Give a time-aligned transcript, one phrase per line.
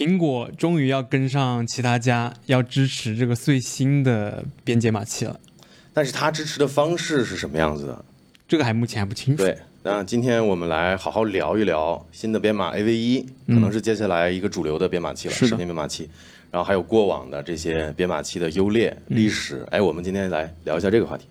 [0.00, 5.38] 苹果终于要跟上其他家，要支持这个最新的编解码器了。
[5.92, 8.04] 但是它支持的方式是什么样子的？
[8.48, 9.42] 这个还目前还不清楚。
[9.42, 16.08] 对，那今天我们来好好聊一聊新的编码 AV 一，可能是接下来一个主流的编码器了，视频编码器。
[16.50, 19.66] 然后还有过往的这些编码器的优劣、历史。
[19.70, 21.26] 哎，我们今天来聊一下这个话题。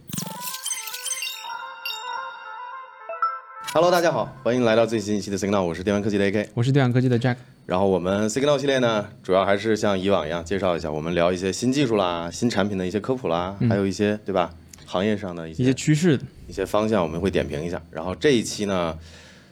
[3.71, 6.47] Hello，大家好，欢迎来到最新一期的 Signal，我是电玩科技的 AK。
[6.55, 7.35] 我是电玩科技的 Jack。
[7.67, 14.51] 然后我们 Signal 系列呢，主要还是像以往一样介绍一下，我们聊一些新技术啦、新产品的一些科普啦，还有一些对吧，
[14.87, 17.79] 行业上的一些一些趋势，一些方向，我们会点评一下。
[17.91, 18.97] 然后这一期呢，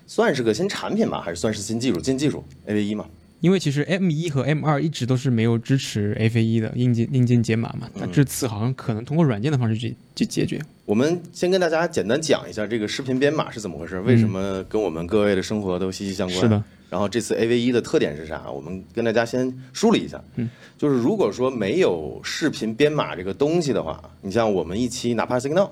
[0.07, 2.01] 算是个新产品吧，还是算是新技术？
[2.01, 3.05] 新技术 AV 一嘛。
[3.39, 10.59] 因为其实 M 一和 M 二一直都是没有支持 FA 一的硬件硬件解码嘛，那这次好像可能通过软件的方式去去解决。
[10.85, 16.39] 我们先跟大家简单讲一下这个视频编码是怎么回事，为什么跟我们各位的生活都息息相关。
[16.39, 16.63] 是的。
[16.89, 18.49] 然后这次 AV 一的特点是啥？
[18.49, 20.23] 我们跟大家先梳理一下。
[20.37, 20.49] 嗯。
[20.77, 25.69] 就是如果说没有视频编码这个东西的话，你像我们一期哪怕 Signal，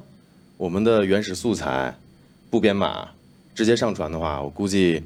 [0.58, 1.96] 我们的原始素材
[2.50, 3.08] 不编码
[3.54, 5.02] 直接上传的话，我估计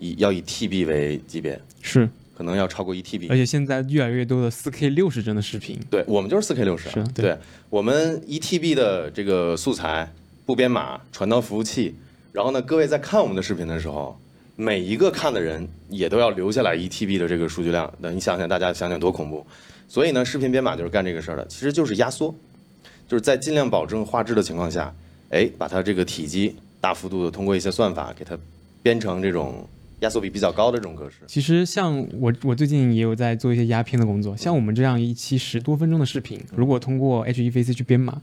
[0.00, 1.60] 以要以 TB 为级别。
[1.80, 2.08] 是。
[2.32, 7.36] 可能要超过一 TB，而且现在越来越多的 4K 六十帧的视频，对我们就是 4K 六十，是对，
[7.68, 10.10] 我们一 TB 的这个素材
[10.46, 11.94] 不编码传到服务器，
[12.32, 14.18] 然后呢，各位在看我们的视频的时候，
[14.56, 19.46] 每一个看的人也都要留下来一 TB 的这个数据量，那你想想，大家想想多恐怖。
[19.86, 22.34] 所以呢，视频编码就是干这个事儿的，其实就是压缩，
[23.06, 24.90] 就是在尽量保证画质的情况下，
[25.28, 28.34] 哎，把它这个体积大幅度的通过一些算法给它
[28.82, 29.68] 编成这种。
[30.00, 38.20] 压缩比比较高的这种格式，其实像我我最近也有在做一些压片的工作，像我们这样一期十多分钟的视频，如果通过 HEVC 去编码，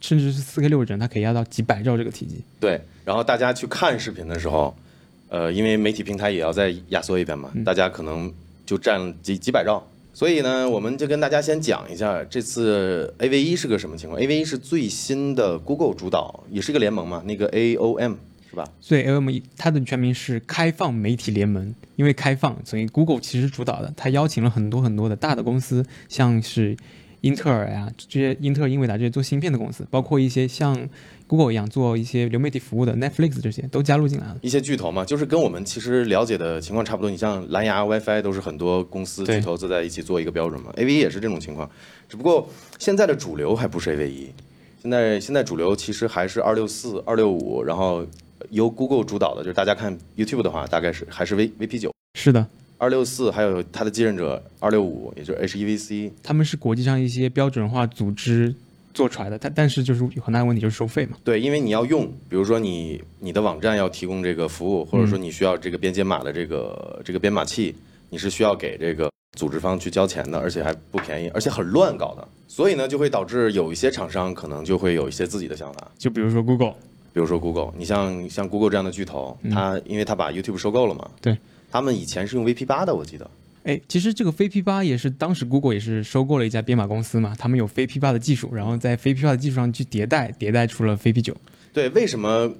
[0.00, 2.36] 甚至是四 K 六十帧，它可以压到几百兆这个体积。
[2.60, 4.76] 对，然后大家去看视频的时候，
[5.28, 8.32] 呃，因为媒体平台也要再压缩一遍嘛，大家可能
[8.64, 9.82] 就占几几百兆，
[10.14, 14.20] 所以呢，我们就跟大家先讲一下这次 AV 一是个什么情况。
[14.20, 18.14] AV 一是最新的 Google 主导，也是一个联盟嘛，那个 AOM。
[18.80, 26.76] 所以 L M 它的全名是开放媒体联盟，因为开放，所以 Google 其实主导的，它邀请了很多很多的大的公司，像是
[27.20, 30.88] 英特尔呀这些，英特尔、英伟达这些做芯片的公司，包括一些像
[31.26, 34.36] Google 一样做一些流媒体服务的 Netflix 这些都加入进来了。
[34.42, 37.10] 一些巨头嘛，就是跟我们其实了解的情况差不多。
[37.10, 40.72] 你像蓝牙、WiFi 都是很多公司巨头坐在一起做一个标准嘛。
[40.76, 41.68] AV 也是这种情况，
[42.08, 44.30] 只不过现在的主流还不是 AV 一，
[44.80, 48.06] 现在现在主流其实还是二六四、二六五，然后。
[48.50, 51.92] 由 Google 主导的，就是大家看 YouTube 的话，大概是还是 V VP 九。
[52.18, 52.46] 是的，
[52.78, 56.10] 二六四还有它的继任者二六五，也就是 HEVC。
[56.22, 58.54] 他们是国际上一些标准化组织
[58.94, 61.16] 做出来的，但但是就是有很大的问题，就是收费嘛。
[61.22, 67.74] 对，因为你要用，比如说你你的网站要提供这个服务，或者说你需要这个编解码的这个这个编码器，
[68.08, 72.26] 你是需要给这个组织方去交钱的，而且还不便宜，而且很乱搞的。
[72.48, 76.74] 所以呢，就会导致有一些厂商可能就会有一些自己的想法，就比如说 Google。
[77.16, 81.34] 比如说 Google，你像像 Google 这样的巨头，它因为它把 YouTube 收购了嘛，对，
[81.70, 83.30] 他们以前是用 VP 八的，我记得。
[83.64, 91.34] 哎，其实这个 VP 八也是当时 Google 也是收购了一家编码公司嘛，他们有 VP 八的技术，然后在 VP 八的技术上去迭代，迭代出了 VP 九。
[91.72, 92.52] 对，为什么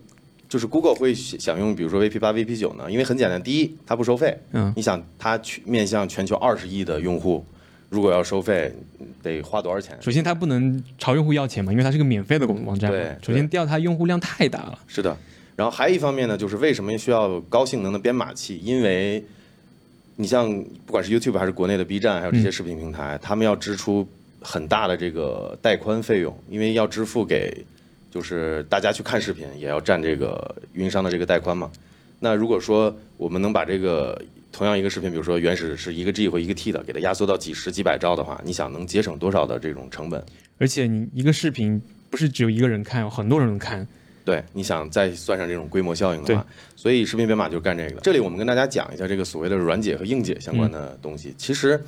[0.48, 2.90] 就是 Google 会想用比如说 VP 八、VP 九呢？
[2.90, 4.34] 因为很简单，第一，它不收费。
[4.52, 7.44] 嗯，你想它去面向全球二十亿的用户。
[7.96, 8.70] 如果要收费，
[9.22, 9.96] 得花多少钱？
[10.02, 12.90] 首先，它不能朝用户要钱嘛，因为它是个免费的网网站。
[12.90, 13.16] 对。
[13.22, 14.78] 首先，第二，它用户量太大了。
[14.86, 15.16] 是的。
[15.56, 18.60] 然后还有一方面呢，就是为什么需要高性能的编码器？
[18.62, 19.24] 因为，
[20.16, 20.46] 你像
[20.84, 24.06] 不管是 YouTube 还是国内的 B 站，还有这些视频平台，他们要支出
[24.42, 27.64] 很大的这个带宽费用，因为要支付给，
[28.10, 31.70] 就是大家去看视频也要占这个运营商的这个带宽嘛。
[32.20, 34.20] 那如果说我们能把这个
[34.56, 40.24] 同样一个视频，比如说原始是一个 G 或一个 T 的，给它压缩到几十几百兆的话，你想能节省多少的这种成本？
[40.56, 41.78] 而且你一个视频
[42.08, 43.86] 不是只有一个人看，有很多人看。
[44.24, 48.00] 对，你想再算上这种规模效应的话，所以视频编码就干这个。
[48.00, 51.34] 这里我们跟大家讲一下这个所谓的软解和硬解相关的东西。
[51.36, 51.78] 其实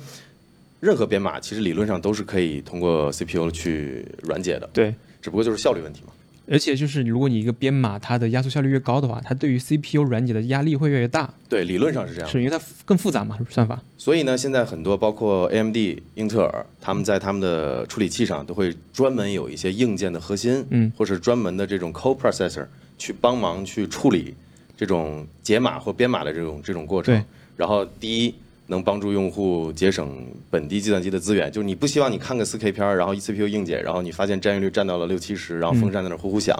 [0.79, 4.69] 任何编码其实理论上都是可以通过 CPU 去软解的。
[4.71, 4.93] 对，
[5.23, 6.13] 只不过就是效率问题嘛。
[6.51, 11.31] 而且就是，如果你一个编码它的压缩效率越高的话，它对于 CPU 软解的压力会越越大。
[11.47, 12.29] 对，理论上是这样。
[12.29, 13.79] 是因为它更复杂嘛，算法。
[13.97, 15.77] 所以呢，现在很多包括 AMD、
[16.15, 22.65] 英特尔，他们在他们的处理器上都会专门有一些硬件的核心，嗯，或是专门的这种 Co-processor
[22.97, 24.33] 去帮忙去处理
[24.75, 27.15] 这种解码或编码的这种这种过程。
[27.15, 27.23] 对。
[27.55, 28.33] 然后第一。
[28.69, 36.55] 能帮助用户节省本地计算机的资源，就是你不希望你看个 4K 片儿，然后 CPU 硬解，然后你发现占用率占到了六七十，然后风扇在那呼呼响，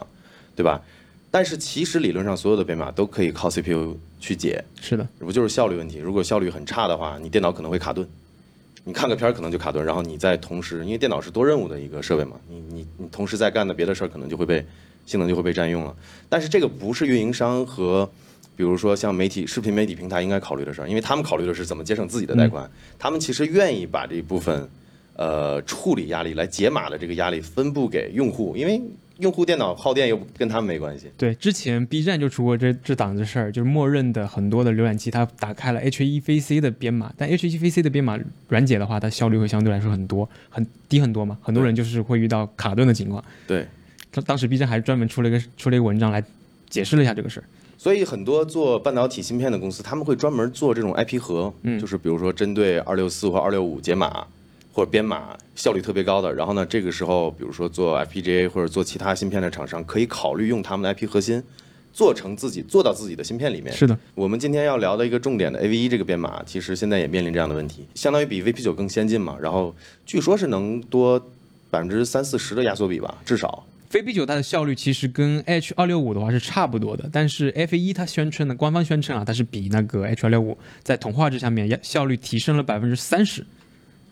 [0.55, 0.81] 对吧？
[1.29, 5.99] 但是其实理论上所有的编码都可以靠 CPU 去解，是的，不就是效率问题？
[5.99, 8.07] 如果效率很差的话，你电脑可能会卡顿，
[8.83, 14.65] 你看个片儿可能就卡顿，然后你再同时，因为电脑是多任务的一个设备嘛，你你你同时在干的别的事儿可能就会被
[15.05, 15.95] 性能就会被占用了。
[16.27, 18.09] 但是这个不是运营商和
[18.59, 24.67] 比如说像媒体视频媒体平台应该考虑的事儿，因为他们考虑的是怎么节省自己的带宽，他们其实愿意把这一部分
[25.15, 28.81] 呃处理压力来解码的这个压力分布给用户，因为
[29.19, 31.09] 用户电脑耗电又跟他们没关系。
[31.17, 38.19] 对，之前 B 站就出过这这档子事儿，就是默认的很多的浏览器它打开了 HEVC 的编码，但 HEVC 的编码
[38.49, 41.37] 软解的话，它效率会相对来说很多，很低很多嘛。
[41.41, 43.23] 很多人就是会遇到卡顿的情况。
[43.47, 43.65] 对，
[44.11, 46.21] 他当时 B 站还专门出了一个出了一个文章来
[46.69, 47.43] 解释了一下这个事儿。
[47.77, 54.27] 所以很多做半导体芯片的公司，他们会专门做这种 IP 盒，嗯就是比如说针对二六四或二六五解码
[54.73, 61.41] 或者编码效率特别高的，然后呢，这个时候比如说做 FPGA 或者做其他芯片的厂商，可以考虑用他们的 IP 核心
[61.93, 63.73] 做成自己做到自己的芯片里面。
[63.73, 69.73] 是的，我们今天要聊的一个重点的 AV1 这个编码，其实现在也面临这样的问题，相当于比 VP9 更先进嘛，然后
[70.05, 71.17] 据说是能多
[71.69, 73.65] 百分之三四十的压缩比吧，至少。
[73.89, 83.43] 飞 B 九它的效率其实跟 H 二六五的话是差不多的，但是 F 一它宣称的官方宣称啊，它是比那个 H 二六五在同画质下面要效率提升了百分之三十。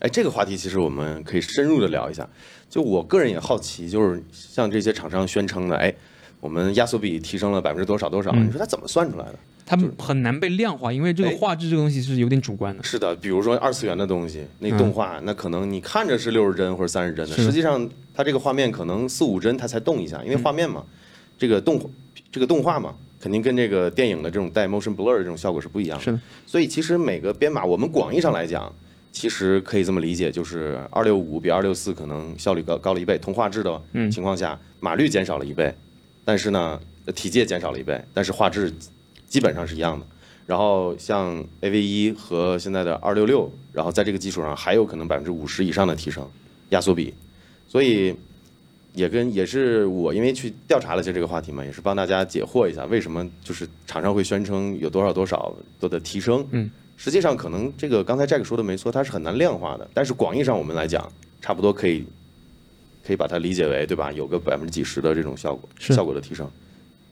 [0.00, 2.28] 哎，这个话题其实我们可以深入的聊一下。
[2.68, 5.94] 就我个人也好奇，就是像这些厂商宣称的，哎，
[6.40, 8.46] 我们压缩比提升了百分之多少多少，嗯。
[8.46, 9.34] 你说它怎么算出来的？
[9.66, 12.82] 它们很难被量化，因为这个哎画质这个东西是有点主观的。
[12.82, 20.82] 是的，比如说二次元的东西，那动画，那可能你看着是六十帧或者三十帧的，实际上它这个画面可能四五帧它才动一下，因为画面嘛，
[21.38, 21.78] 这个动
[22.32, 26.04] 这个动画嘛，肯定跟这个电影的这种带 motion blur 的这种效果是不一样的。
[26.04, 28.72] 是的，所以其实每个编码，我们广义上来讲，
[29.12, 34.10] 其实可以这么理解，就是二六五比二六四可能效率高高了一倍，同画质的嗯。
[34.10, 35.74] 情况下，码率减少了一倍，
[36.28, 38.70] 但是呢，呃体积也减少了一倍，但是画质
[39.26, 40.04] 基本上是一样的。
[40.44, 46.22] 然后像 AV 一和现在的二六六，然后在这个基础上还有可能百分之五十以上的提升
[46.68, 47.14] 压缩比，
[47.66, 48.14] 所以
[48.92, 56.46] 也跟也是我因为去调查了一下这个话题嘛，也是帮大家解惑一下，为什么就是厂商会宣称有多少多少多的提升？
[56.50, 61.10] 嗯，实际上可能这个刚才 Jack 说的没错，它是很难量化的，但是广义上我们来讲，
[61.40, 62.04] 差不多可以
[63.08, 64.12] 可以把它理解为对吧？
[64.12, 66.46] 有个百分之几十的这种效果效果的提升。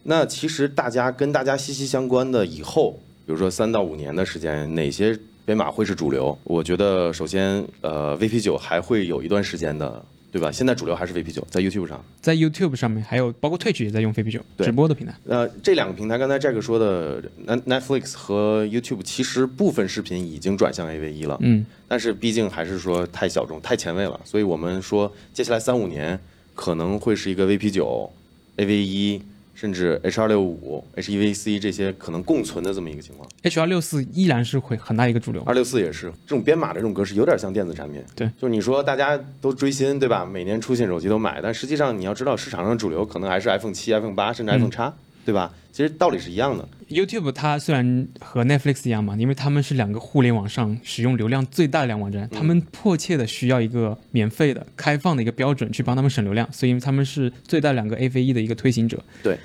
[0.03, 6.37] 那其实大家跟大家息息相关的以后，比如说三到五年的时间，哪些编码会是主流？
[6.43, 10.51] 我觉得首先，呃，VP 九还会有一段时间的，对吧？
[10.51, 12.03] 现在主流还是 VP 九，在 YouTube 上。
[12.21, 15.13] 在 YouTube 上面，还有包括 Twitch 也在用飞 B 九对直播的平台。
[15.25, 26.19] 呃，这两个平台，刚才 Jack 说的，Net- Netflix 和 YouTube，其实部分视频已经转向 AV 一了，嗯，但是毕竟还是说太小众、太前卫了，所以我们说接下来三五年
[26.53, 28.11] 可能会是一个 VP 九、
[28.57, 29.21] AV 一，
[29.59, 33.27] 甚至 H 二六五、H 一 VC 这些可能共存的这么一个情况。
[33.41, 35.41] H 二六四依然是会很大一个主流。
[35.47, 37.99] 二六四也是这种编码的这种格式，有点像电子产品。
[38.15, 40.23] 对，就是你说大家都追新，对吧？
[40.23, 44.93] 每年出现手机都买，但实际上你要知道，市场上主流可能还是 iPhone 七、iPhone 八，甚至 iPhone 叉、
[45.27, 45.53] 对吧？
[45.73, 46.65] 其实道理是一样的。
[46.87, 59.03] YouTube 它虽然和 Netflix 一样嘛，因为他们是两个互联网上使用流量最大的两个网站，他们迫切的需要一个免费的、开放的一个标准去帮他们省流量，所以他们是最大两个 AVE 的一个推行者。
[59.21, 59.37] 对。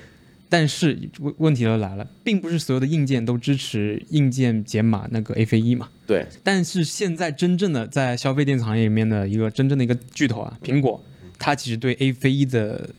[0.47, 5.89] 但是问问题就来了，并不是所有的硬件都支持硬件解码那个 AVE 嘛。
[6.07, 11.03] 对，但是现在真正的在消费电子行业里面的一个真正的一个巨头啊，苹果，
[11.37, 12.89] 它其实对 AVE 的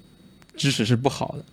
[0.55, 1.45] 支持是不好的。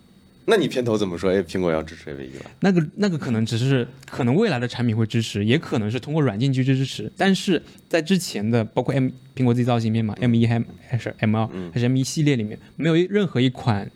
[0.45, 1.31] 那你片头怎么说？
[1.31, 2.51] 哎，苹果要支持 AV1 了？
[2.59, 7.11] 那个那个可能只是可能未来的产品会支持，也可能是通过软件去支持。
[7.15, 13.89] 但是在之前的包括 M 苹果自己造芯片嘛，M 一还还是 M 二还是 M 一系列里面，没有任何一款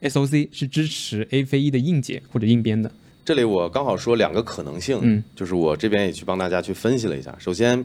[0.00, 2.90] SOC 是支持 AV1 的硬解或者硬编的。
[3.24, 7.32] 这里我刚好说两个可能性，嗯，就是我这边也去帮大家去分析了一下。
[7.38, 7.84] 首先，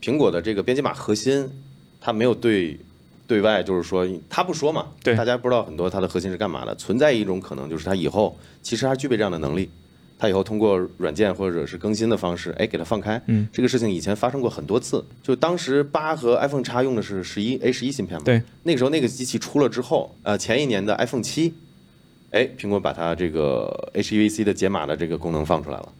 [0.00, 1.44] 苹果的这个编辑码核心，
[2.00, 2.78] 它没有对
[3.28, 6.74] 对外，就是说他不说嘛，对大家不知道很多它的核心是干嘛的。
[6.76, 9.68] 存在一种可能，就是它以后其实还具备这样的能力，
[10.18, 13.20] 它以后通过软件或者是更新的方式，哎，给它放开。
[13.26, 21.52] 嗯，这个事情以前发生过很多次，就当时八和 iPhone 叉用的是十一 A 十一芯片嘛，对，那个时候那个机器出了之后，呃，前一年的 iPhone 七，
[22.30, 25.92] 哎，苹果把它这个 HEVC 的解码的这个功能放出来了。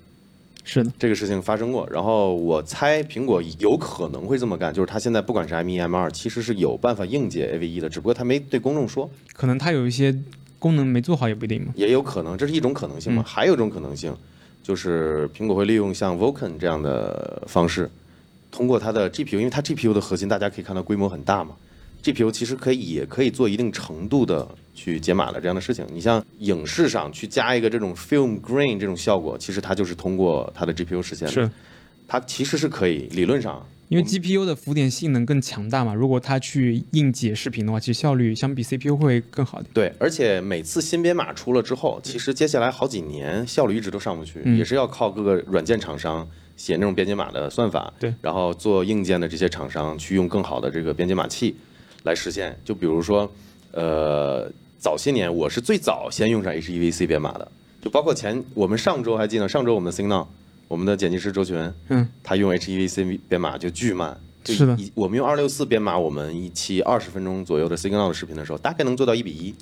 [0.70, 10.14] 是的，这个事情发生过，然后我猜苹果有可能会这么干，就是它现在不管是 M 一 M 二，其实是有办法硬解 AV 一的，只不过它没对公众说，可能它有一些
[10.58, 11.72] 功能没做好也不一定嘛。
[11.74, 13.22] 也有可能，这是一种可能性嘛。
[13.26, 14.14] 还有一种可能性，
[14.62, 17.90] 就是苹果会利用像 Vulkan 这样的方式，
[18.50, 21.54] 通过它的 GPU，因为它 GPU 的核心大家可以看到规模很大嘛，
[22.02, 25.84] GPU 其实可以也可以做一定程度的去解码的这样的事情。
[25.92, 31.32] 你像影视上去加一个这种 film grain 这种效果，其实它就是通过它的 GPU 实现的。
[31.32, 31.50] 是
[32.06, 39.70] 它其实是可以理论上，因为 GPU 的浮点性能更强大嘛，如果它去硬解视频的话，其实效率相比 CPU 会更好一点。
[39.74, 46.26] 对，而且每次新编码出了之后，其实接下来好几年效率一直都上不去，嗯也是要靠各个软件厂商
[46.56, 51.54] 写那种编解码的算法，对，然后做硬件的这些厂商去用更好的这个编解码器
[52.04, 52.58] 来实现。
[52.64, 53.30] 就比如说，
[53.72, 57.50] 呃，早些年我是最早先用上 HEVC 编码的，
[57.82, 60.26] 就包括前我们上周还记得，上周我们的 Signal，
[60.66, 64.18] 我们的剪辑师周群，嗯，他用 HEVC 编码就巨慢。
[64.44, 69.54] 就是的我们用二六四编码，我们一期二十分钟左右的 Signal 的视频的时候，大概能做到一比一。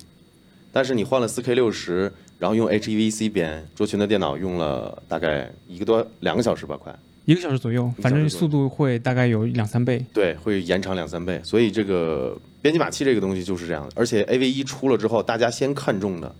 [0.71, 6.95] 但是你换了 4K 六十，然后用 HEVC 编，卓群的电脑用了大概一个多两个小时吧，快。
[7.27, 10.01] 一个小时左右，反正速度会大概有两三倍。
[10.13, 11.41] 对，会延长两三倍。
[11.43, 13.91] 所以这个编辑码器这个东西就是这样的。
[13.97, 16.33] 而且 AV 一出了之后，大家先看中的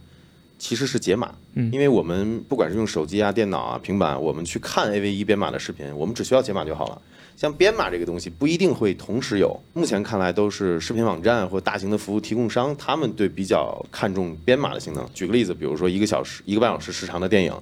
[0.58, 7.02] 其实是解码，嗯因为我们不管是用手机啊、电脑啊、平板，我们去看 AV 一编码的视频，我们只需要解码就好了。
[7.36, 15.06] 像编码这个东西不一定会同时有，目前看来都是视频网站或大型的服务提供商，他们对比较看重编码的性能。
[15.14, 17.54] 举个例子，比如说一个小时、一个半小时时长的电影，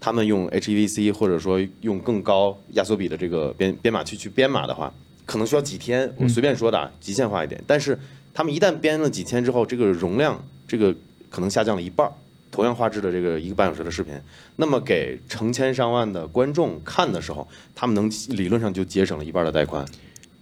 [0.00, 4.92] 他们用 HEVC 或者说用更高压缩比的这个编编码器去编码的话，
[5.26, 6.10] 可能需要几天。
[6.16, 7.62] 我随便说的，啊，极限化一点。
[7.66, 7.98] 但是
[8.32, 10.94] 他们一旦编了几天之后，这个容量这个
[11.28, 12.10] 可能下降了一半。
[12.52, 14.12] 同样画质的这个一个半小时的视频，
[14.56, 19.86] 那么给成千上万的观众看的时候，他们能理论上就节省了一半的带宽。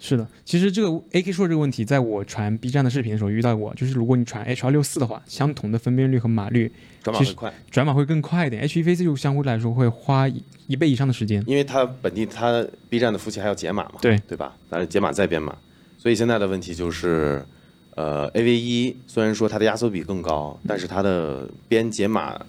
[0.01, 6.71] 是的，其实这个 AK 说这个问题，在我传 B 站的视频的时候遇到过，就是如果你传 H 2 6 4的话，相同的分辨率和码率，
[7.03, 8.67] 转码会快，转码会更快一点。
[8.69, 11.43] HEVC 就相对来说会花一一倍以上的时间。
[11.47, 14.55] 因为它本地它 B 站的服务器还要解码嘛，对对吧？
[14.71, 15.57] 咱解码再编码，
[15.99, 17.45] 所以现在的问题就是，
[17.97, 22.41] 呃，AV 一虽然说它的压缩比更高，但是它的编解码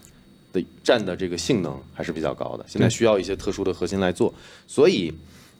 [0.53, 4.32] 的占的这个性能还是比较高的，现在需要一些特殊的核心来做，
[4.68, 5.12] 所以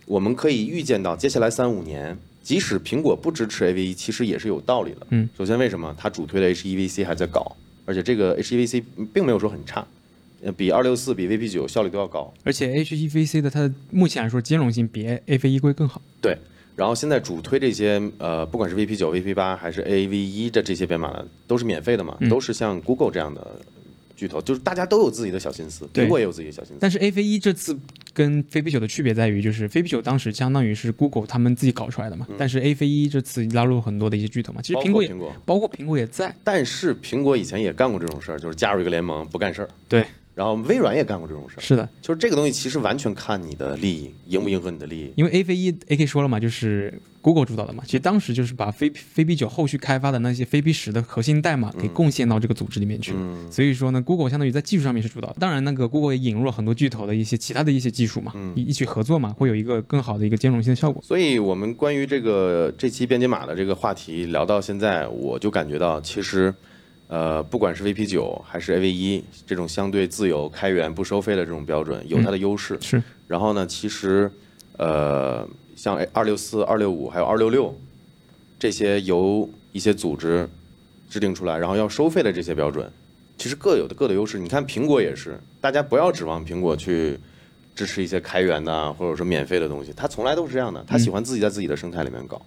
[0.10, 5.06] 我们可以预见到接下来三五年，即使苹果不支持 AV1，，其实也是有道理的。
[5.12, 9.86] 嗯，首先为什么它主推的 HEVC 还在搞，而且这个 HEVC 并没有说很差，
[10.42, 12.34] 呃比二六四比 VP 九效率都要高。
[12.44, 16.02] 而且 HEVC 的它的目前来说兼容性比 AV 一会更好。
[16.20, 16.36] 对，
[16.76, 23.46] 然后现在主推这些呃，不管是 VP 九、VP 八还是 AV 一的这些编码呢，都是免费的嘛，嗯都是像 Google 这样的
[24.20, 26.78] 巨头，就是大家都有自己的小心思，对苹果也有自己的小心思。
[26.80, 27.78] 但是一这次
[28.14, 36.36] 跟飞 B 九的区别在于，就是飞 B 九当时相当于是 Google 他们自己搞出来的嘛，但是一这次拉入了很多的一些巨头嘛，其实苹果也苹果，包括苹果也在。
[36.44, 39.70] 但是苹果以前也干过这种事儿，就是加入一个联盟不干事儿。
[39.88, 40.06] 对，
[40.40, 45.12] 然后微软也干过这种事儿，是的，就是这个东西其实完全看你的利益迎不迎合你的利益。
[45.18, 53.12] 因为 AV 一 AK 说了嘛，就是 Google 主导的嘛，其实当时就是把飞飞 B 九后续开发的那些飞 B 十的核心代码给贡献到这个组织里面去。
[53.14, 55.36] 嗯所以说呢，Google 相当于在技术上面是主导的。
[55.42, 61.04] 当然，那个 Google 也引入了很多巨头的一些其他的一些技术嘛，嗯一一起合作嘛，会有一个更好的一个兼容性的效果。
[61.06, 66.54] 所以我们关于这个这期编解码的这个话题聊到现在，我就感觉到其实，
[67.10, 72.78] 呃，不管是 VP 九还是 AV 一这种相对自由、开源、不收费的这种标准，有它的优势。
[72.80, 74.32] 是，然后呢，其实，
[74.78, 77.76] 呃，像二六四、二六五还有二六六
[78.60, 80.48] 这些由一些组织
[81.10, 82.88] 制定出来，然后要收费的这些标准，
[83.40, 84.38] 其实各有的各的优势。
[84.38, 87.18] 你看苹果也是，大家不要指望苹果去
[87.76, 92.40] 支持一些开源的啊或者说免费的东西，它从来都是这样的，它喜欢自己在自己的生态里面搞，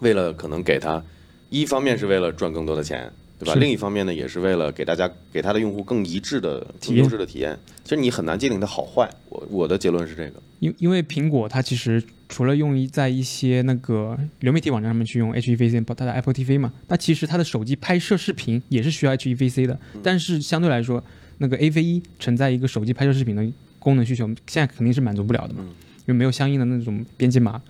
[0.00, 1.02] 为了可能给它，
[1.48, 3.10] 一方面是为了赚更多的钱。
[3.38, 3.54] 对吧？
[3.54, 7.58] 另一方面呢，也是为了给大家给他的用户更一致的、体验更优质的体验。
[7.84, 9.08] 其实你很难界定它好坏。
[9.28, 10.42] 我我的结论是这个。
[10.60, 19.78] 因因为苹果它其实除了用于在一些那个流媒体网站上面去用 HEVC，包括它的 Apple TV 嘛，那其实它的手机拍摄视频也是需要 HEVC 的。
[20.02, 21.04] 但是相对来说，
[21.38, 23.46] 那个 AV1 承载一个手机拍摄视频的
[23.78, 25.68] 功能需求，现在肯定是满足不了的嘛，嗯
[26.06, 27.60] 因为没有相应的那种编辑码，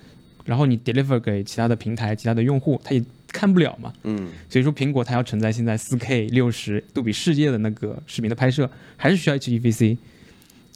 [0.44, 3.02] 然后你 deliver 给其他的平台、其他的用户，它也
[3.36, 3.92] 看不了嘛。
[4.04, 9.98] 嗯，所以说，苹果它要承载现在 4K 六十杜比世界的那个视频的拍摄，还是需要 HEVC，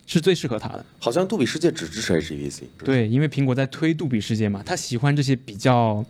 [0.06, 0.84] 是最适合它的。
[0.98, 2.64] 好像杜比世界只支持 HEVC。
[2.84, 6.04] 对，因为苹果在推杜比世界嘛，它喜欢这些比较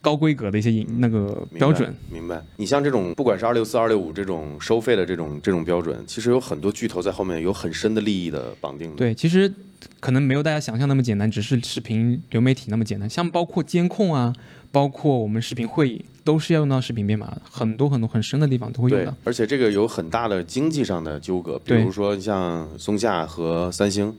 [0.00, 1.92] 高规格的一些影那个标准。
[2.10, 2.40] 明白。
[2.56, 8.96] 你像这种不管是二六四、二六五这种收费的这种这种标准，其实有很多巨头在后面有很深的利益的绑定的。
[8.96, 9.52] 对，其实
[9.98, 13.08] 可能没有大家想象那么简单，只是视频流媒体那么简单。
[13.08, 14.34] 像包括监控啊，
[14.72, 24.12] 包括我们视频会议，都是要用到视频编码的，很多很多很深的地方都会用到。，而且这个有很大的经济上的纠葛，比如说像松下和三星，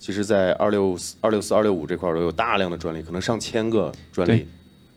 [0.00, 4.46] 其实在二六四、二六四、二六五这块儿都有大量的专利，可能上千个专利。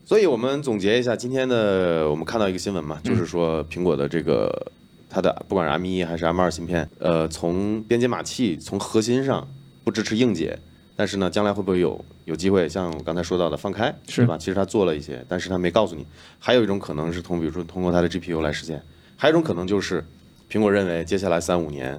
[0.05, 4.71] 所以我们总结一下今天的，我们看到一个新闻嘛，就是说苹果的这个
[5.07, 9.47] 它的不管是 M 一还是 M 二芯片，呃，从编解码器从核心上
[9.83, 10.57] 不支持硬解，
[10.99, 14.37] 但是呢，将来会不会有有机会像我刚才说到的放开，是吧？
[14.37, 16.05] 其实他做了一些，但是他没告诉你。
[16.39, 18.83] 还有一种可能是通，比如说通过他的 GPU 来实现，
[19.15, 20.03] 还有一种可能就是
[20.51, 21.97] 苹果认为接下来三五年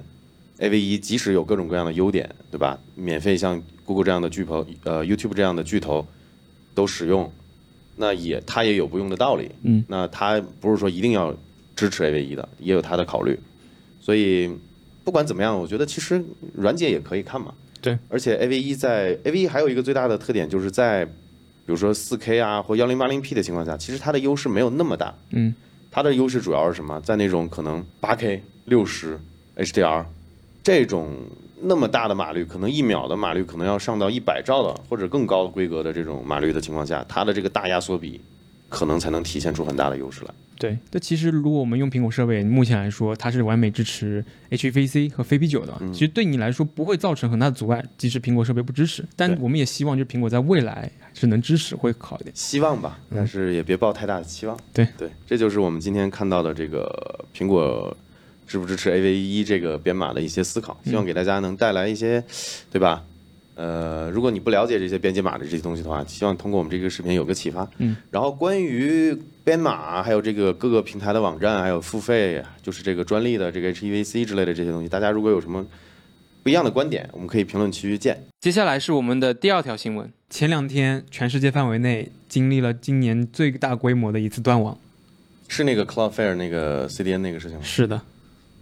[0.59, 2.77] ，AV 一即使有各种各样的优点，对吧？
[2.93, 6.05] 免费像 Google 这样的巨头，呃，YouTube 这样的巨头
[6.75, 7.33] 都使用，
[7.95, 9.49] 那也它也有不用的道理。
[9.63, 11.35] 嗯，那它不是说一定要
[11.75, 13.39] 支持 AV 一的，也有它的考虑。
[13.99, 14.47] 所以
[15.03, 17.51] 不管怎么样，我觉得其实软件也可以看嘛。
[17.81, 21.11] 对，而且 AV 一在 AV 一还有一个最大的特点，就是在比
[21.67, 25.13] 如说 4K 啊或 1080P 的情况下，其实它的优势没有那么大。
[25.31, 25.53] 嗯，
[25.89, 27.01] 它的优势主要是什么？
[27.01, 29.17] 在那种可能 8K、60
[29.57, 30.05] HDR
[30.63, 31.15] 这种
[31.61, 38.21] 那么大的码率，可能一秒的码率可能要上到一百兆的或者更高规格的这种码率的情况下，它的这个大压缩比
[38.71, 40.31] 可能才能体现出很大的优势来。
[40.57, 40.77] 对。
[40.89, 49.05] 这其实如果我们用苹果设备，目前来说它是完美支持 HEVC 和非 P 9的，其实对你来说不会造成很大的阻碍，即使苹果设备不支持。
[49.15, 52.33] 但我们也希望就是苹果在未来是能支持会好一点。
[52.33, 54.57] 希望吧，但是也别抱太大的期望。
[54.73, 57.95] 对对，这就是我们今天看到的这个苹果
[58.47, 62.23] 支不支持 AV 一这个编码的一些思考，希望给大家能带来一些，
[62.71, 63.03] 对吧？
[63.55, 67.69] 呃，如果你不了解这些编解码的这些东西的话，希望通过我们这个视频有个启发。
[67.77, 75.65] 嗯，然后关于编码，还有这个各个平台的网站，还有付费，就是这个专利的这个 HEVC 之类的这些东西，大家如果有什么
[76.43, 78.17] 不一样的观点，我们可以评论区见。
[78.39, 80.11] 接下来是我们的第二条新闻。
[80.29, 84.77] 前两天，全世界范围内经历了今年最大规模的一次断网。
[85.47, 87.63] 是那个 Cloudflare 那个 CDN 那个事情吗？
[87.63, 88.01] 是的，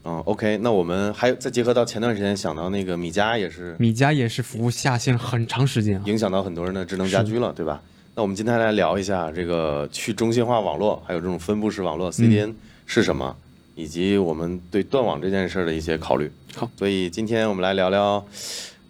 [0.10, 6.04] 嗯，OK，那我们还有再结合到前段时间想到那个米家也是米家也是服务下线了很长时间啊。
[6.08, 7.80] 影响到很多人的智能家居了，对吧？
[8.16, 12.56] 那我们今天来聊一下这个去中心化网络，还有这种分布式网络 CDN
[12.88, 13.36] 是什么，
[13.75, 16.32] 以及我们对断网这件事儿的一些考虑。
[16.56, 18.25] 好，所以今天我们来聊聊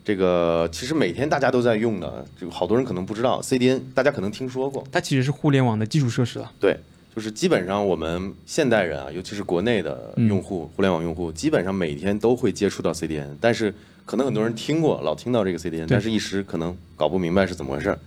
[0.05, 6.49] 这个，其实每天大家都在用的，这个好多人可能不知道 CDN，大家可能听说过，它其实是互联网的基础设施了。
[6.61, 6.77] 对，
[7.15, 13.73] 就是基本上我们现代人啊，尤其是国内的用户，互联网用户，基本上每天都会接触到 CDN，但是
[14.05, 17.99] 可能很多人听过，老听到这个 CDN，但是一时可能搞不明白是怎么回事儿。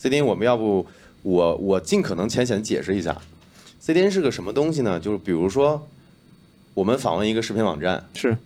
[0.00, 0.86] CDN 我们要不
[1.22, 3.16] 我我尽可能浅显解释一下
[3.82, 4.98] ，CDN 是个什么东西呢？
[4.98, 5.86] 就是比如说
[6.74, 8.36] 我们访问一个视频网站，是，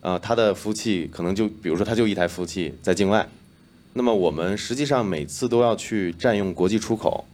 [0.00, 3.28] 啊，它的服务器可能就比如说它就一台服务器在境外，
[3.92, 7.24] 那么我们实际上每次都要去占用国际出口，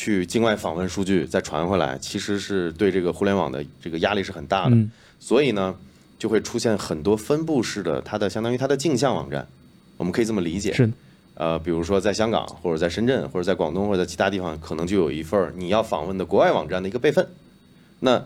[0.00, 4.74] 去境外访问数据再传回来，其实是对这个互联网的这个压力是很大的。
[4.74, 5.76] 嗯所以呢，
[6.18, 9.46] 就会出现很多分布式的它的相当于它的镜像网站，
[9.98, 10.72] 我们可以这么理解。
[10.72, 10.90] 是，
[11.34, 17.28] 呃，比如说在香港或者在深圳或者在广东或者在其他地方，可能就有一份你要访问的国外网站的一个备份。
[17.98, 18.24] 那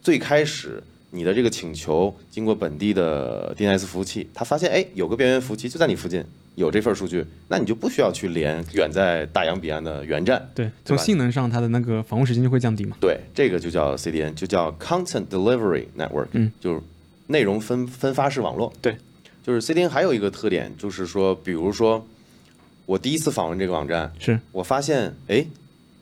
[0.00, 0.80] 最开始
[1.16, 6.22] 你的这个请求经过本地的 DNS 服务器，它发现哎有个边缘服务器就在你附近，
[6.56, 10.46] 有这份数据，那你就不需要去连远在大洋彼岸的源站。
[10.54, 12.98] 对，从性能上它的那个访问时间就会降低嘛。
[13.00, 16.82] 对，这个就叫 CDN，就叫 Content Delivery Network，嗯，就是
[17.28, 18.70] 内容分分发式网络。
[18.82, 18.98] 对，
[19.42, 22.06] 就是 CDN 还有一个特点，就是说，比如说
[22.84, 25.46] 我第一次访问这个网站，是，我发现，哎，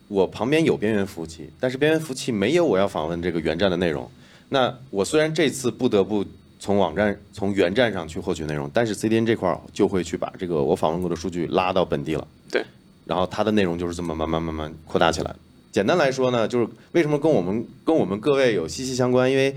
[0.08, 4.10] 我旁边有边缘服务器，但是边缘服务器没有我要访问这个源站的内容。
[4.48, 6.24] 那我虽然这次不得不
[6.60, 12.26] 从网站从原站上去获取内容，但是 CDN 这块儿就会去把这个我访问过的数据拉到本地了。
[12.50, 12.64] 对，
[13.04, 15.34] 然后它的内容就是这么慢慢慢慢扩大起来。
[15.72, 19.28] 简单来说呢，就是为什么跟我们跟我们各位有息息相关？
[19.28, 19.54] 因为，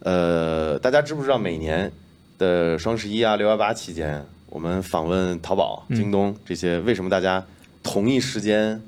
[0.00, 1.92] 呃，大家知不知道每年
[2.38, 7.44] 的双十一啊、六幺八期间，我们访问淘宝、京东这些，为什么大家
[7.82, 8.80] 同一时间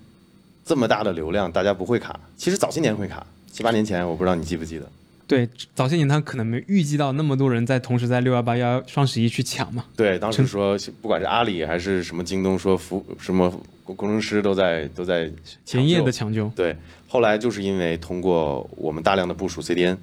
[0.64, 2.18] 这么大的流量，大家不会卡？
[2.36, 4.90] 其实早些年会卡，七八年前我不知道你记不记得。
[5.30, 9.84] 对，早些年他可能没预计到那么多人在同时在六幺八幺双十一去抢嘛。
[9.96, 13.48] 对，当时说不管是阿里还是什么京东，说服什么
[13.84, 15.30] 工工程师都在都在
[15.64, 19.96] 抢连夜的抢救，对，后来就是因为通过我们大量的部署 CDN，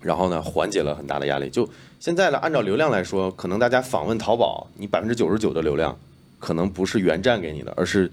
[0.00, 1.50] 然后呢缓解了很大的压力。
[1.50, 1.68] 就
[2.00, 5.94] 现在呢，按照流量来说，可能大家访问淘宝，你百分之九十九的流量
[6.38, 8.10] 可能不是原站给你的，而是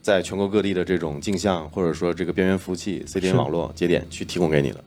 [0.00, 4.82] 在全国各地的这种镜像或者说这个边缘服务器 CDN 网络节点去提供给你的。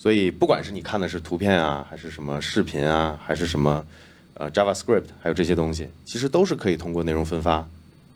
[0.00, 3.84] 所以不管是你看的是图片啊，还是什么视频啊，还是什么
[4.32, 7.68] 呃 JavaScript，还有这些东西，其实都是可以通过内容分发。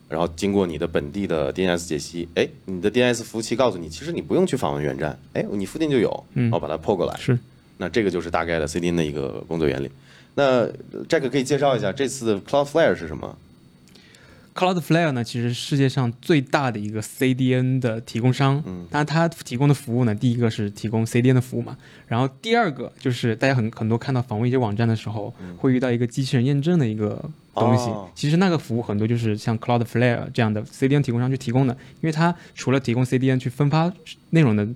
[0.09, 7.15] 然后经过你的本地的 DNS 解析，哎，你的 DNS 服务器告诉你，其实你不用去访问原站，哎，你附近就有，然后把它 PO 过来。
[7.19, 7.39] 是
[7.77, 9.91] 那这个就是大概的 CDN 的一个工作原理。
[10.35, 10.67] 那
[11.07, 13.37] Jack 可以介绍一下这次的 Cloudflare 是什么？
[14.55, 18.63] Cloudflare 呢，其实是世界上最大的一个 CDN 的提供商。
[18.65, 27.91] 嗯，当然它提供的服务呢，第一个是提供 CDN 的服务嘛，然后第二个就是大家很很多看到访问一些网站的时候，会遇到一个机器人验证的一个东西。
[28.15, 33.93] 其实那个服务很多就是像 Cloudflare 这样的 CDN 提供商去提供的，因为它除了提供 CDN 去分发
[34.31, 34.69] 内容的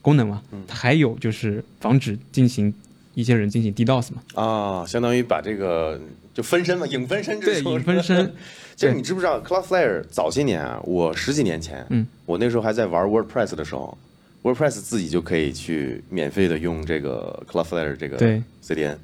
[0.00, 2.72] 功能嘛，还有就是防止进行
[3.14, 4.22] 一些人进行 DDoS 嘛。
[4.34, 6.00] 啊，相当于把这个
[6.32, 8.34] 就分身嘛，影分身之对，说影分身。
[8.76, 13.96] 其实你知不知道 Cloudflare 早些年啊，我十几年前，嗯，我那时候还在玩 WordPress 的时候
[14.42, 18.18] ，WordPress 自己就可以去免费的用这个 Cloudflare 这个
[18.64, 18.96] CDN，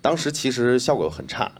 [0.00, 1.50] 当时其实效果很差，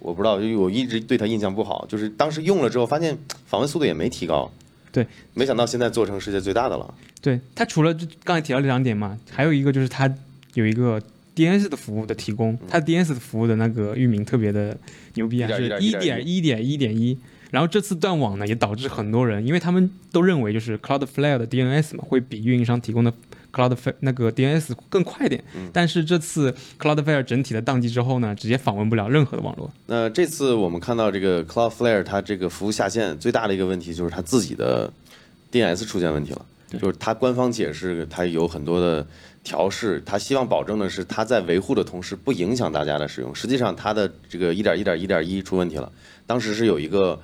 [0.00, 4.50] 我不知道，因为我一直对它印象不好，就是当时用了之后发现访问速度也没提高，
[4.90, 10.10] 对，没想到现在做成世界最大的了，对，它除了就刚才提到这两点嘛，还有一个就是它
[10.54, 10.98] 有一个
[11.34, 14.76] DNS 的服务的提供，它 DNS 的服务的那个域名特别的
[15.14, 17.16] 牛逼啊，是一点一点一点一。
[17.50, 23.12] 然后这次断网呢，也导致很多人，因为他们都认为就是 Cloudflare 的 DNS 嘛，会比运营商提供的
[23.52, 25.44] Cloudflare 那个 DNS 更快一点。
[25.70, 29.70] 但是这次 Cloudflare 整体的宕机之后呢，直接访问不了任何的网络。
[29.86, 34.90] 那这次我们看到这个 Cloudflare 它这个服务下线最大的一个问题就是它自己的
[35.50, 36.46] DNS 出现问题了，
[36.78, 39.06] 就是它官方解释它有很多的
[39.44, 43.34] 调试，它希望保证的是它在维护的同时不影响大家的使用。
[43.34, 45.90] 实际上它的这个一点一点一点一出问题了，
[46.26, 47.18] 当时是有一个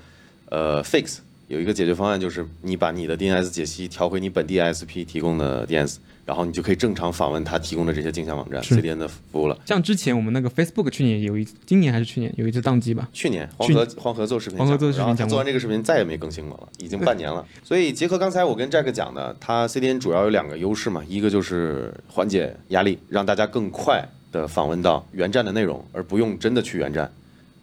[0.51, 5.97] 呃 fix 有一个解决方案，就是你把你的 DNS 解析调回你本地 ISP 提供的 DNS，
[6.29, 9.59] 然后你就可以正常访问他提供的这些镜像网站 CDN 的服务了。
[9.65, 13.09] 像之前我们那个 Facebook 去年有一，今年还是去年有一次宕机吧？
[13.15, 17.43] 去年黄河黄河做视频，黄河做视频做完这个视频再也没更新过了，已经半年了。
[17.65, 27.11] 所以结合刚才我跟 Jack 讲的，它 CDN 主要有两个优势嘛，一个就是缓解压力，让大家更快的访问到原站的内容，而不用真的去原站。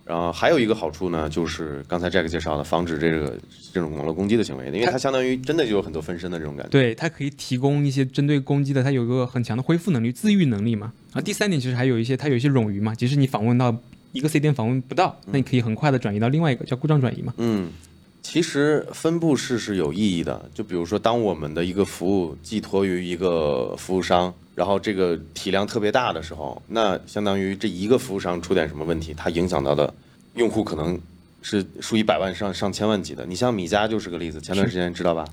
[0.05, 3.35] 然后还有一个好处呢，就是刚才 Jack 介绍的，防止这个
[3.73, 6.69] 这种网络攻击的行为，因为它相当于真的就有很多分身的这种感觉。
[6.69, 10.93] 对，它可以提供一些针对攻击的，它有一个很强的恢复能力、自愈能力嘛。
[11.07, 13.75] 然后第三点其实还有一些，它有一些冗余嘛，即使你访问到
[14.11, 17.33] 一个 CDN 访问不到，那你可以很快的转移到另外一个叫故障转移嘛。
[17.37, 17.71] 嗯，
[18.27, 20.49] 其实分布式是有意义的。
[20.51, 29.93] 就比如说，当我们的一个服务寄托于一个服务商，然后这个体量特别大的时候，那相当于这一个服务商出点什么问题，它影响到的
[30.33, 30.99] 用户可能
[31.43, 33.23] 是数以百万上上千万级的。
[33.27, 35.23] 你像米家就是个例子，前段时间知道吧？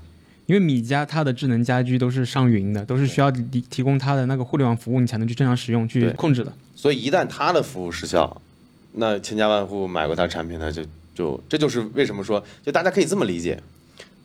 [0.45, 6.53] 因为米家它的智能家居都是上云的，都是需要提提供它的那个互联网服务，你才能去正常使用、去控制的。
[6.75, 8.39] 所以一旦它的服务失效，
[8.91, 13.61] 那千家万户买过它产品的就就这就是为什么说，就大家可以这么理解。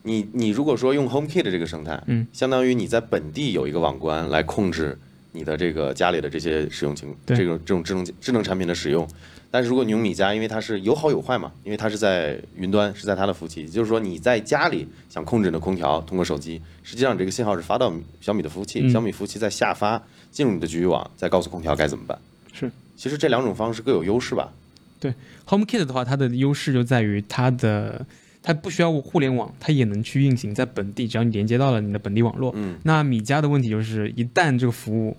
[0.03, 4.97] 你你如果说用 HomeKit 的这个生态，嗯，相当于你在本地有一个网关来控制
[5.33, 9.07] 你的这个家里的这些使用情，这种这种智能智能产品的使用。
[9.51, 22.17] 但是如果你用米家，因为它是有好有坏嘛，因为它是在云端，是在它的服务器，也就是说你在家里想控制你的空调，通过手机，实际上这个信号是发到小米的服务器，嗯小米服务器在下发进入你的局域网，再告诉空调该怎么办。
[22.53, 24.53] 是其实这两种方式各有优势吧？
[25.47, 28.05] HomeKit 的话，它的优势就在于它的
[28.41, 32.51] 它不需要互联网，它也能去运行在本地，只要你连接到了你的本地网络。
[32.55, 35.15] 嗯，那米家的问题就是，一旦这个服务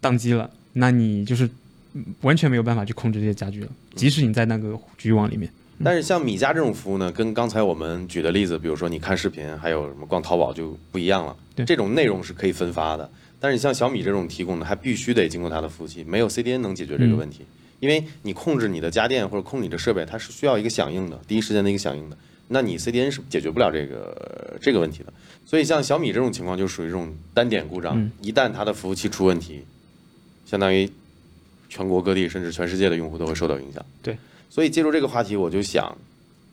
[0.00, 1.48] 宕机了，那你就是
[1.94, 5.50] 嗯完全没有办法去控制这些家具了，即使你在那个局域网里面。
[5.82, 11.36] 但是像米家这种服务呢，跟刚才我们举的例子，比如说你看视频，还有什么逛淘宝就不一样了。
[11.56, 17.44] 对这种内容是可以分发的，但是你像小米这种提供的，还必须得经过它的服务器，没有 CDN 能解决这个问题。
[17.84, 22.16] 因为你控制你的家电或者控制你的设备，它是需要一个响应的，第一时间的一个响应的。
[22.48, 25.12] 那你 CDN 是解决不了这个这个问题的。
[25.44, 29.62] 所以像小米这种情况，就属于这种单点故障，嗯一旦它的服务器出问题，
[30.46, 30.90] 相当于
[31.68, 33.84] 全国各地甚至全世界的用户都会受到影响。
[34.02, 34.16] 对，
[34.48, 35.94] 所以借助这个话题，我就想，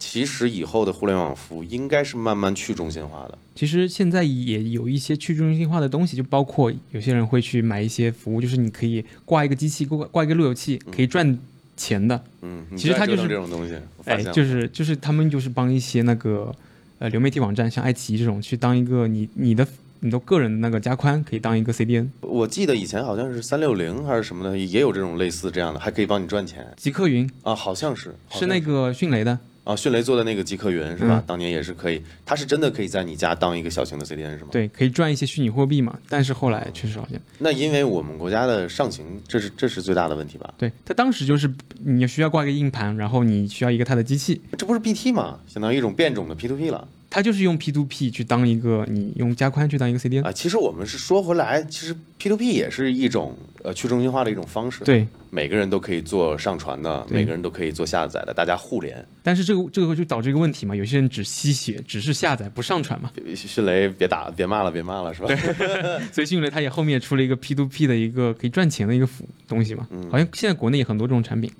[0.01, 3.37] 其实以后的互联网服务应该是慢慢去中心化的。
[3.53, 11.37] 其实现在也有一些去中心化的东西，就包括有些人会去买一些服务，就是你可以挂一个机器，挂挂一个路由器，可以赚
[11.77, 12.19] 钱的。
[12.41, 16.51] 嗯，其实它就是这种东西，哎就是就是他们就是帮一些那个
[16.97, 19.67] 呃流媒体网站，像爱奇艺这种，去当一个你你的
[19.99, 22.07] 你的个人的那个加宽，可以当一个 CDN。
[22.21, 29.37] 我记得以前好像是三六零还是什么的，也有这种类似这样的，还可以帮你赚钱极客云啊，好像是是那个迅雷的，
[29.71, 31.19] 啊，迅雷做的那个极客云是吧？
[31.19, 34.49] 嗯当年也是可以，它是真的可以在你家当一个小型的 CDN 是吗？。
[34.51, 35.97] 对，可以赚一些虚拟货币嘛。
[36.09, 40.53] 但是后来确实好像，那因为我们国家的上行，这是这是最大的问题吧？
[40.57, 41.51] 对它当时就是
[41.83, 45.39] 你需要挂个硬盘，然后你需要一个它的机器，这不是 BT 吗？
[45.47, 46.87] 相当于一种变种的 P2P 了。
[47.11, 50.23] 它就是用 P to P 去当一个你用加宽去当一个 CDN。
[50.23, 59.05] 啊，其实我们是说回来，其实 P to P 也是一种呃去中心化的一种方式。，对，每个人都可以做上传的，每个人都可以做下载的，大家互联。
[59.21, 65.27] 但是这个这个就导致一个问题嘛，有些人只吸血，只是下载不上传嘛， 迅雷别打，别骂了，别骂了，是吧？
[66.13, 71.51] 所以迅雷它也后面出了一个 P to P 的一个可以赚钱的一个服东西嘛，嗯好像现在国内也很多这种产品。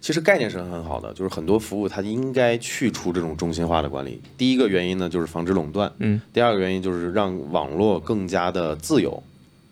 [0.00, 4.20] 其实概念是很好的，就是很多服务它应该去除这种中心化的管理。
[4.38, 9.22] 第一个原因呢，就是防止垄断；嗯，第二个原因就是让网络更加的自由。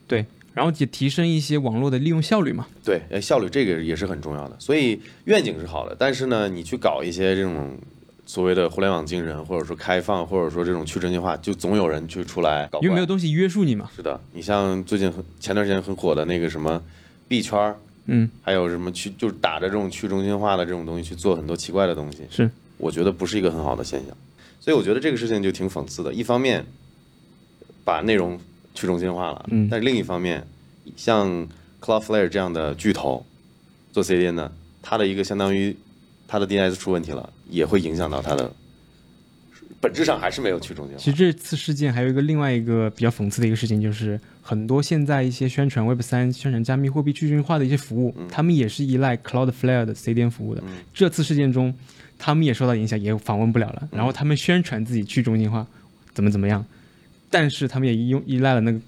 [0.06, 2.66] 对，然后也提升一些网络的利用效率嘛。
[2.84, 4.56] 对，呃，效率这个也是很重要的。
[4.58, 7.76] 所以愿景是好的，但是呢，你去搞一些这种
[8.26, 12.80] 所谓的互联网精神，或者说开放，或者说这种去中心化，就总有人去出来搞。
[12.80, 13.88] 因为没有东西约束你嘛。
[13.96, 16.82] 是的，你像最近很前段时间很火的那个什么
[17.26, 17.76] 币圈儿，
[18.10, 24.16] 嗯，还有什么去就是打着这种去中心化的这种东西去做很多奇怪的东西，是，我觉得不是一个很好的现象。
[24.60, 26.64] 所以我觉得这个事情就挺讽刺的，一方面
[27.84, 28.38] 把内容
[28.74, 29.68] 去中心化了，嗯。
[29.70, 30.46] 但是另一方面，
[30.96, 31.48] 像
[31.80, 33.24] Cloudflare 这样的巨头
[33.92, 35.76] 做 CDN 的，它的一个相当于
[36.26, 38.50] 它的 DNS 出问题了，也会影响到它的，
[39.80, 41.00] 本质上还是没有去中心化。
[41.00, 50.62] 其实这次事件还有一个另外一个比较讽刺的一个事情，就是很多现在一些宣传 Web 三、宣传加密货币去中心化的一些服务，他们也是依赖 Cloudflare 的 CDN 服务的。
[50.92, 51.72] 这次事件中，
[52.18, 53.88] 他们也受到影响，也访问不了了。
[53.92, 55.66] 然后他们宣传自己去中心化，
[56.12, 56.64] 怎么怎么样，
[57.30, 58.80] 但是他们也用依赖了那个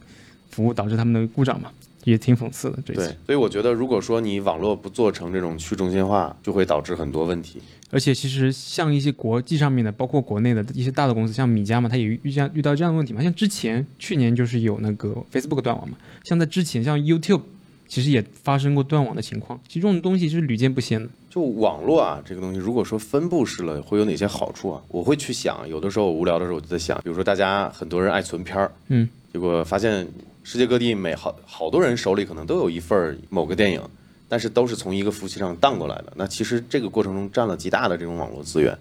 [0.50, 1.70] 服务，导致他们的故障嘛，
[2.04, 2.78] 也挺讽刺的。
[2.84, 7.60] 这一对，，所以我觉得，如果说你网络不做成这种去中心化，就会导致很多问题。
[7.92, 13.20] 而且其实像一些国际上面的，包括国内的一些大的公司，像米家嘛，它也遇遇见遇到这样的问题嘛。
[13.20, 17.42] 像之前去年就是有那个 Facebook 断网嘛，像在之前像 YouTube，
[17.88, 19.58] 其实也发生过断网的情况。
[19.66, 21.10] 其实这种东西是屡见不鲜的。
[21.30, 24.82] 就网络啊，这个东西，如果说分布式了，会有哪些好处啊？
[24.88, 30.04] 我会去想，有的时候我无聊的时候，我就在想，比如说大家很多人爱存片儿，嗯，结果发现
[30.42, 33.80] 世界各地每好好多人手里可能都有一份儿某个电影，
[34.28, 36.12] 但是都是从一个服务器上荡过来的。
[36.16, 38.76] 那其实这个过程中占了极大的这种网络资源。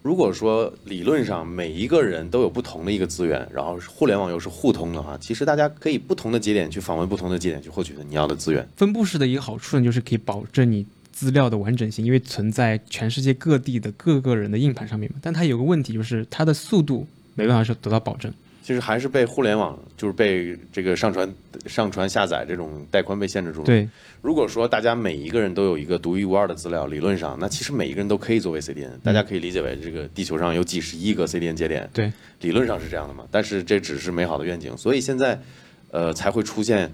[0.00, 8.66] 如果说理论上每一个人都有不同的一个资源，然后互联网又是互通的话，其实大家可以不同的节点去访问不同的节点，去获取你要的资源。
[8.76, 15.18] 分布式的一个好处呢，就是可以保证你资料的完整性，因为存在全世界各地的各个人的硬盘上面嘛。
[15.22, 18.32] 但它有个问题，就是它的速度没办法说得到保证。
[18.62, 21.28] 其实还是被互联网，就是被这个上传、
[21.66, 23.88] 上传、下载这种带宽被限制住了。，对，
[24.22, 33.24] 如果说大家每一个人都有一个独一无二的资料，理论上，那其实每一个人都可以作为 CDN，大家可以理解为这个地球上有几十亿个 CDN 节点，对，理论上是这样的嘛。
[33.30, 35.40] 但是这只是美好的愿景，所以现在，
[35.90, 36.92] 呃，才会出现，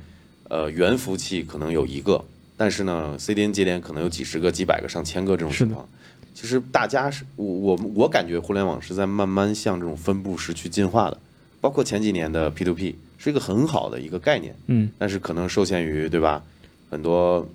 [0.49, 2.25] 呃，原服务器可能有一个，
[2.57, 5.87] 但是呢，CDN 节点可能有几十个、几百个、上千个这种情况。
[6.35, 11.19] 其实大家是我我我感觉互联网是在慢慢向这种分布式去进化的，
[11.61, 16.43] 包括前几年的 P to P 是一个很好的一个概念，嗯，但是可能受限于对吧，
[16.91, 17.47] 很多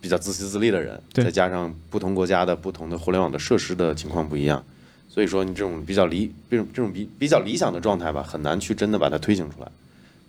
[0.00, 1.24] 比较自私自利的人，对。
[1.24, 4.64] 再加上不同国家的不同的互联网的设施的情况不一样，
[5.08, 9.70] 所以说你这种比较理这种这种比比较理想的状态吧，很难去真的把它推行出来。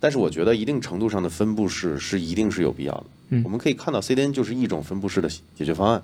[0.04, 3.06] 但是我觉得一定程度上的分布式是一定是有必要的。
[3.30, 6.04] 嗯我们可以看到 CDN 就是一种分布式的解决方案。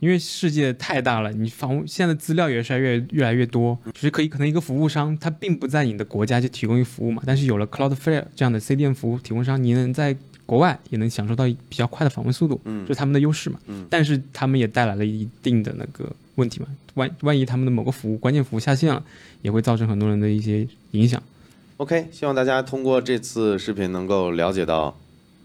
[0.00, 13.60] 因为世界太大了，你访问现在的资料也是越来越越来越多，就是可以可能一个服务商他并不在你的国家就提供一服务嘛，但是有了 Cloudflare 这样的 CDN 服务提供商，你能在国外也能享受到比较快的访问速度，嗯这是他们的优势嘛。
[13.66, 19.04] 嗯但是他们也带来了一定的那个问题嘛，万万一他们的某个服务关键服务下线了，
[19.42, 21.22] 也会造成很多人的一些影响。
[21.78, 24.96] OK，希望大家通过这次视频能够了解到，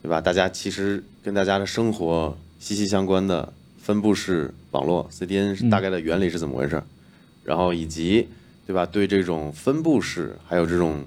[0.03, 0.21] 对吧？
[0.21, 6.81] 大家其实跟大家的生活息息相关的分布式网络 CDN 是大概的原理是怎么回事，
[7.43, 8.27] 然后以及
[8.67, 8.85] 对吧？
[8.85, 11.03] 对这种分布式，还有这种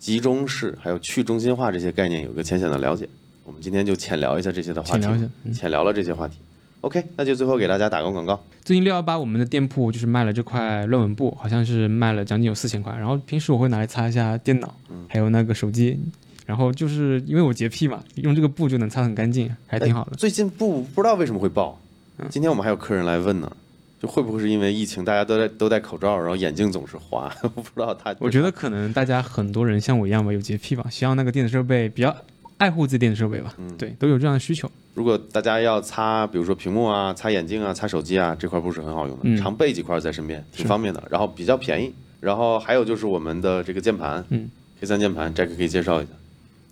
[0.00, 3.08] 集中式，还有去中心化这些概念有个浅显的了解。
[3.44, 6.38] 我们今天就浅聊一下这些的话题，浅聊一下嗯浅聊了这些话题。
[6.84, 8.38] OK，那就最后给大家打个广告。
[8.62, 12.94] 最近六幺八我们的店铺就是卖了这块论文布，好像是卖了将近有四千块。
[12.94, 14.74] 然后平时我会拿来擦一下电脑，
[15.08, 15.98] 还有那个手机。
[16.44, 20.16] 然后就是因为我洁癖嘛，用这个布就能擦很干净，还挺好的哎。
[20.18, 21.80] 最近布不知道为什么会爆，
[22.28, 23.50] 今天我们还有客人来问呢，
[23.98, 28.14] 就会不会是因为疫情，大家都在都戴口罩，然后眼镜总是花， 我不知道他。
[28.18, 32.14] 我觉得可能大家很多人像我一样吧，有洁癖吧，希望那个电子设备比较
[32.58, 34.70] 爱护自己电子设备吧，对，都有这样的需求。
[34.94, 41.92] 如果大家要擦，比如说屏幕啊、擦眼镜啊、擦手机啊，这块布是很好用的，嗯常备几块在身边，挺方便的，然后比较便宜。
[42.20, 44.48] 然后还有就是我们的这个键盘，嗯
[44.80, 46.12] ，K 三键盘，Jack 可以介绍一下。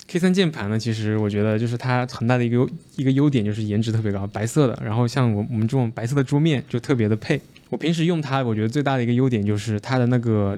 [0.06, 7.40] K 三键盘呢，其实我觉得就是它很大的一个优一个优点就是颜值特别高，白色的，然后像我我们这种白色的桌面就特别的配。
[7.70, 10.56] 我平时用它，我觉得最大的一个优点就是它的那个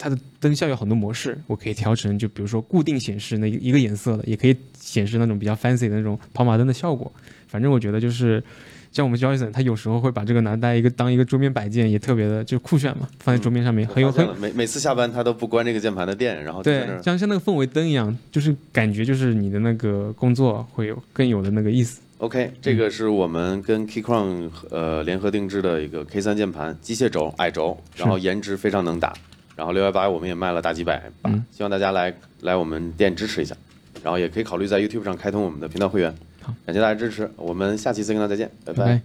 [0.00, 7.12] 它的灯效有很多模式，我可以调成就比如说固定显示那一个颜色的，也可以显示那种比较 fancy 的那种跑马灯的效果。
[7.46, 8.42] 反正我觉得就是
[8.90, 22.00] 像我们 Joyson，他有时候会把这个拿来一个当一个桌面摆件，也特别的就酷炫嘛，放在桌面上面很有很每每次下班他都不关这个键盘的电，然后对，像像那个氛围灯一样，就是感觉就是你的那个工作会有更有的那个意思。
[22.18, 29.14] OK，这个是我们跟 Keychron 呃联合定制的一个 K 三键盘，机械轴矮轴，然后颜值非常能打，
[29.60, 33.54] 然后六幺八我们也卖了大几百把，希望大家来来我们店支持一下，
[34.02, 36.10] 然后也可以考虑在 YouTube 上开通我们的频道会员。
[36.40, 38.98] 好，感谢大家支持，我们下期再跟大家再见，拜拜。